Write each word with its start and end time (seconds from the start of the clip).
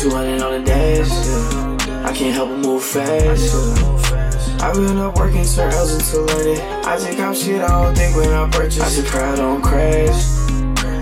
200 0.00 0.40
on 0.40 0.52
the 0.52 0.66
dash. 0.66 1.10
I 2.06 2.12
can't 2.14 2.34
help 2.34 2.48
but 2.48 2.58
move 2.60 2.82
fast. 2.82 3.54
I've 4.62 4.74
been 4.74 4.96
up 4.96 5.16
working 5.16 5.44
certain 5.44 5.74
hours 5.74 5.92
until 5.92 6.24
learning. 6.24 6.60
I 6.86 6.96
take 6.96 7.18
out 7.18 7.36
shit 7.36 7.60
I 7.60 7.68
don't 7.68 7.94
think 7.94 8.16
when 8.16 8.30
I 8.30 8.48
purchase. 8.48 8.80
I 8.80 8.88
just 8.88 9.06
pray 9.08 9.22
I 9.22 9.36
don't 9.36 9.60
crash. 9.60 10.24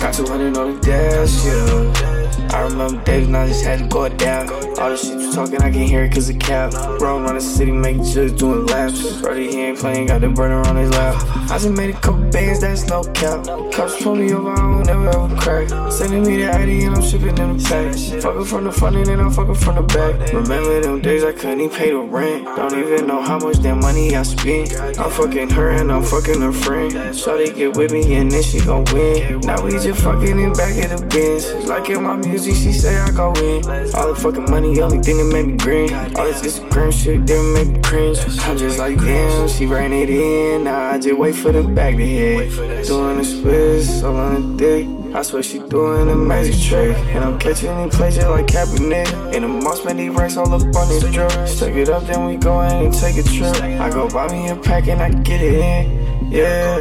Got 0.00 0.14
200 0.14 0.56
on 0.56 0.76
the 0.76 0.80
dash, 0.80 1.44
yeah. 1.44 2.56
I 2.56 2.62
remember 2.62 3.02
days 3.02 3.26
when 3.26 3.34
I 3.34 3.48
just 3.48 3.64
had 3.64 3.80
to 3.80 3.86
go 3.88 4.08
down. 4.08 4.46
All 4.78 4.90
the 4.90 4.96
shit 4.96 5.20
you 5.20 5.32
talking, 5.32 5.62
I 5.62 5.70
can 5.70 5.82
hear 5.82 6.04
it 6.04 6.12
cause 6.12 6.28
of 6.28 6.38
cap. 6.38 6.72
Bro, 6.98 7.22
around 7.22 7.36
the 7.36 7.40
city, 7.40 7.70
make 7.70 7.98
just 8.02 8.36
doing 8.36 8.66
laps. 8.66 9.20
Brody, 9.20 9.50
he 9.50 9.60
ain't 9.60 9.78
playing, 9.78 10.06
got 10.06 10.20
the 10.20 10.28
burner 10.28 10.60
on 10.66 10.76
his 10.76 10.90
lap. 10.90 11.14
I 11.50 11.58
just 11.58 11.70
made 11.70 11.90
a 11.90 12.00
couple 12.00 12.28
bands, 12.30 12.60
that's 12.60 12.86
no 12.86 13.04
cap. 13.12 13.44
Cops 13.72 14.02
pull 14.02 14.16
me 14.16 14.32
over, 14.32 14.50
I 14.50 14.56
don't 14.56 14.86
never 14.86 15.08
ever 15.08 15.36
crack. 15.36 15.92
Sending 15.92 16.24
me 16.26 16.38
the 16.42 16.50
ID 16.50 16.84
and 16.84 16.96
I'm 16.96 17.02
shipping 17.02 17.34
them 17.34 17.58
the 17.58 17.64
pack. 17.64 18.22
Fucking 18.22 18.44
from 18.44 18.64
the 18.64 18.72
front 18.72 18.96
and 18.96 19.06
then 19.06 19.20
I'm 19.20 19.30
fucking 19.30 19.54
from 19.54 19.76
the 19.76 19.82
back. 19.82 20.32
Remember 20.32 20.80
them 20.80 21.00
days 21.00 21.22
I 21.24 21.32
couldn't 21.32 21.60
even 21.60 21.76
pay 21.76 21.90
the 21.90 21.98
rent. 21.98 22.44
Don't 22.44 22.78
even 22.78 23.06
know 23.06 23.22
how 23.22 23.38
much 23.38 23.58
that 23.58 23.76
money 23.76 24.16
I 24.16 24.22
spent. 24.22 24.74
I'm 24.98 25.10
fucking 25.10 25.50
her 25.50 25.70
and 25.70 25.92
I'm 25.92 26.02
fucking 26.02 26.40
her 26.40 26.52
friend. 26.52 26.92
Shawty 26.92 27.54
get 27.54 27.76
with 27.76 27.92
me 27.92 28.14
and 28.14 28.30
then 28.30 28.42
she 28.42 28.60
gon' 28.60 28.84
win. 28.92 29.40
Now 29.40 29.62
we 29.62 29.72
just 29.72 30.02
fucking 30.02 30.38
in 30.38 30.52
back 30.54 30.76
of 30.84 30.98
the 30.98 31.06
bins. 31.06 31.68
Like 31.68 31.90
in 31.90 32.02
my 32.02 32.16
music 32.16 32.54
she 32.54 32.72
say 32.72 32.96
I 32.96 33.10
go 33.10 33.32
in. 33.34 33.64
All 33.94 34.08
the 34.12 34.18
fucking 34.18 34.50
money, 34.50 34.63
only 34.82 35.02
thing 35.02 35.18
that 35.18 35.32
make 35.32 35.46
me 35.46 35.56
green. 35.56 35.92
All 36.16 36.24
this 36.24 36.42
Instagram 36.42 36.92
shit, 36.92 37.26
didn't 37.26 37.52
make 37.52 37.68
me 37.68 37.82
cringe. 37.82 38.18
I'm 38.40 38.56
just 38.56 38.78
like, 38.78 38.96
damn, 38.98 39.48
she 39.48 39.66
ran 39.66 39.92
it 39.92 40.10
in. 40.10 40.64
Now 40.64 40.92
I 40.92 40.98
just 40.98 41.18
wait 41.18 41.34
for 41.34 41.52
the 41.52 41.62
back 41.62 41.96
to 41.96 42.06
hit. 42.06 42.50
Doing 42.86 43.18
the 43.18 43.24
splits, 43.24 44.02
all 44.02 44.16
on 44.16 44.56
the 44.56 44.56
dick. 44.56 45.14
I 45.14 45.22
swear 45.22 45.42
she 45.42 45.58
doing 45.60 46.08
a 46.10 46.16
magic 46.16 46.60
trick. 46.60 46.96
And 47.14 47.24
I'm 47.24 47.38
catching 47.38 47.68
any 47.68 47.90
pleasure 47.90 48.28
like 48.28 48.46
Kaepernick. 48.46 49.34
And 49.34 49.44
the 49.44 49.48
most 49.48 49.84
many 49.84 50.08
racks 50.08 50.36
all 50.36 50.52
up 50.52 50.62
on 50.62 50.88
this 50.88 51.04
drug. 51.12 51.46
Stuck 51.46 51.70
it 51.70 51.88
up, 51.88 52.04
then 52.04 52.26
we 52.26 52.36
go 52.36 52.60
in 52.62 52.86
and 52.86 52.94
take 52.94 53.16
a 53.16 53.22
trip. 53.22 53.54
I 53.62 53.90
go 53.90 54.08
buy 54.08 54.28
me 54.28 54.48
a 54.48 54.56
pack 54.56 54.88
and 54.88 55.00
I 55.00 55.10
get 55.10 55.40
it 55.40 55.54
in. 55.54 56.32
Yeah. 56.32 56.78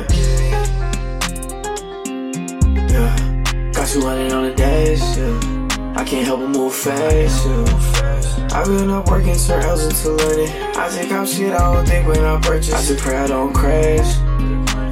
Yeah. 2.89 3.72
Got 3.72 3.88
200 3.88 4.31
on 4.31 4.44
the 4.50 4.54
dash, 4.56 5.17
yeah. 5.17 5.62
I 5.95 6.03
can't 6.03 6.25
help 6.25 6.39
but 6.39 6.49
move 6.49 6.73
fast, 6.73 7.45
yeah. 7.45 8.49
I've 8.52 8.66
been 8.67 8.89
up 8.89 9.09
working 9.09 9.36
certain 9.36 9.69
hours 9.69 9.83
until 9.86 10.16
learning. 10.16 10.49
I 10.75 10.89
take 10.89 11.11
out 11.11 11.27
shit 11.27 11.53
I 11.53 11.73
don't 11.73 11.86
think 11.86 12.08
when 12.08 12.19
I 12.19 12.39
purchase. 12.41 12.73
I 12.73 12.86
just 12.86 13.03
pray 13.03 13.16
I 13.16 13.27
don't 13.27 13.53
crash. 13.53 14.17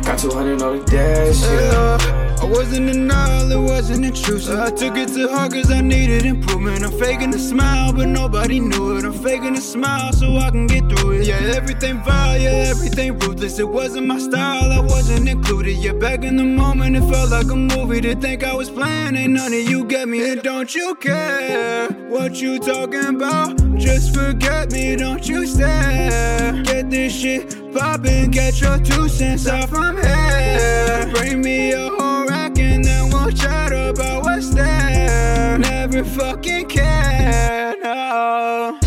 Got 0.05 0.19
200 0.19 0.61
on 0.61 0.79
the 0.79 0.85
dash, 0.85 1.41
yeah. 1.41 1.72
Uh, 1.73 2.38
I 2.41 2.45
wasn't 2.45 2.89
in 2.89 3.07
denial, 3.07 3.52
it 3.52 3.59
wasn't 3.59 4.05
intrusive. 4.05 4.59
I 4.59 4.72
took 4.72 4.95
it 4.97 5.09
to 5.09 5.27
heart 5.27 5.53
cause 5.53 5.72
I 5.72 5.81
needed 5.81 6.25
improvement. 6.25 6.83
I'm 6.83 6.91
faking 6.91 7.33
a 7.35 7.39
smile, 7.39 7.94
but 7.94 8.07
nobody 8.07 8.59
knew 8.59 8.97
it. 8.97 9.05
I'm 9.05 9.13
faking 9.13 9.55
a 9.55 9.61
smile 9.61 10.11
so 10.13 10.38
I 10.38 10.49
can 10.49 10.66
get 10.67 10.89
through 10.89 11.11
it. 11.19 11.27
Yeah, 11.27 11.38
everything 11.55 12.02
vile, 12.03 12.39
yeah, 12.39 12.69
everything 12.69 13.17
ruthless. 13.19 13.59
It 13.59 13.69
wasn't 13.69 14.07
my 14.07 14.17
style, 14.17 14.72
I 14.72 14.79
wasn't 15.12 15.30
included. 15.30 15.78
Yeah, 15.78 15.94
back 15.94 16.23
in 16.23 16.38
the 16.38 16.44
moment, 16.44 16.95
it 16.95 17.02
felt 17.02 17.31
like 17.31 17.50
a 17.52 17.56
movie. 17.56 18.02
To 18.02 18.16
think 18.16 18.44
I 18.44 18.54
was 18.54 18.70
playing, 18.70 19.16
ain't 19.16 19.34
none 19.34 19.53
of 19.53 19.70
you 19.70 19.86
get 19.86 20.08
me. 20.08 20.31
And 20.31 20.42
don't 20.42 20.73
you 20.73 20.95
care 20.95 21.90
what 22.09 22.42
you 22.42 22.59
talking 22.59 23.16
about? 23.16 23.58
Just 23.78 24.14
forget 24.16 24.72
me, 24.72 24.95
don't 24.95 25.28
you 25.28 25.45
stare. 25.45 26.64
Get 26.64 26.90
this 26.90 27.14
shit 27.14 27.73
poppin', 27.73 28.31
get 28.31 28.59
your 28.62 28.80
two 28.80 29.09
cents 29.09 29.47
out 29.47 29.69
from 29.69 29.97
here. 29.97 31.12
Bring 31.14 31.41
me 31.41 31.72
a 31.72 31.90
whole 31.90 32.25
rack 32.25 32.58
and 32.59 32.84
then 32.84 33.09
we'll 33.09 33.31
chat 33.31 33.72
about 33.72 34.24
what's 34.24 34.53
there. 34.53 35.58
Never 35.58 36.03
fucking 36.03 36.68
care, 36.69 37.75
no. 37.84 38.78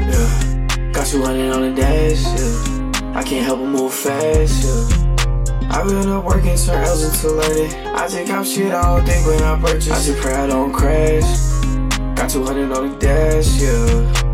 Yeah. 0.00 0.92
Got 0.92 1.06
200 1.06 1.52
on 1.52 1.62
the 1.62 1.72
dash, 1.74 2.22
yeah. 2.24 2.81
I 3.14 3.22
can't 3.22 3.44
help 3.44 3.60
but 3.60 3.66
move 3.66 3.92
fast, 3.92 4.64
yeah. 4.64 5.68
I've 5.70 5.86
been 5.86 6.08
up 6.08 6.24
working 6.24 6.56
certain 6.56 6.82
hours 6.82 7.02
until 7.02 7.34
learning. 7.34 7.74
I 7.94 8.08
take 8.08 8.30
out 8.30 8.46
shit 8.46 8.72
I 8.72 8.96
don't 8.96 9.06
think 9.06 9.26
when 9.26 9.42
I 9.42 9.60
purchase. 9.60 9.90
I 9.90 10.02
just 10.02 10.20
pray 10.20 10.34
I 10.34 10.46
don't 10.46 10.72
crash. 10.72 11.22
Got 12.16 12.30
200 12.30 12.72
on 12.72 12.90
the 12.90 12.96
dash, 12.98 13.60
yeah. 13.60 14.31